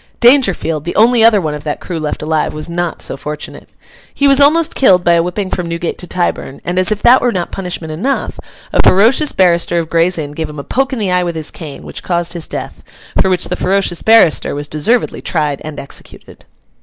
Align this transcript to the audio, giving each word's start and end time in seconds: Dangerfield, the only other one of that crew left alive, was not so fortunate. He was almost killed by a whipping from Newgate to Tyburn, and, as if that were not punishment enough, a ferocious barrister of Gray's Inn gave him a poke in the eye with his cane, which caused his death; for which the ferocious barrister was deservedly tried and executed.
Dangerfield, 0.19 0.83
the 0.83 0.95
only 0.95 1.23
other 1.23 1.39
one 1.39 1.53
of 1.53 1.63
that 1.63 1.79
crew 1.79 1.99
left 1.99 2.23
alive, 2.23 2.55
was 2.55 2.67
not 2.67 3.03
so 3.03 3.15
fortunate. 3.15 3.69
He 4.11 4.27
was 4.27 4.41
almost 4.41 4.73
killed 4.73 5.03
by 5.03 5.13
a 5.13 5.21
whipping 5.21 5.51
from 5.51 5.67
Newgate 5.67 5.99
to 5.99 6.07
Tyburn, 6.07 6.59
and, 6.65 6.79
as 6.79 6.91
if 6.91 7.03
that 7.03 7.21
were 7.21 7.31
not 7.31 7.51
punishment 7.51 7.93
enough, 7.93 8.39
a 8.73 8.79
ferocious 8.83 9.31
barrister 9.31 9.77
of 9.77 9.91
Gray's 9.91 10.17
Inn 10.17 10.31
gave 10.31 10.49
him 10.49 10.57
a 10.57 10.63
poke 10.63 10.91
in 10.91 10.97
the 10.97 11.11
eye 11.11 11.21
with 11.23 11.35
his 11.35 11.51
cane, 11.51 11.83
which 11.83 12.01
caused 12.01 12.33
his 12.33 12.47
death; 12.47 12.83
for 13.21 13.29
which 13.29 13.45
the 13.49 13.55
ferocious 13.55 14.01
barrister 14.01 14.55
was 14.55 14.67
deservedly 14.67 15.21
tried 15.21 15.61
and 15.63 15.79
executed. 15.79 16.45